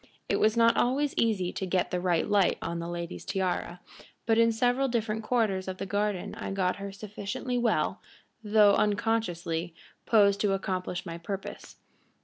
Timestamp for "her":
6.77-6.91